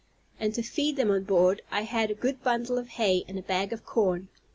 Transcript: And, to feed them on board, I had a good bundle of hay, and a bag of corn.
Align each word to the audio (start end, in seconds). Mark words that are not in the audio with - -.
And, 0.39 0.51
to 0.55 0.63
feed 0.63 0.95
them 0.95 1.11
on 1.11 1.25
board, 1.25 1.61
I 1.69 1.83
had 1.83 2.09
a 2.09 2.15
good 2.15 2.41
bundle 2.41 2.79
of 2.79 2.87
hay, 2.97 3.23
and 3.27 3.37
a 3.37 3.43
bag 3.43 3.71
of 3.71 3.85
corn. 3.85 4.29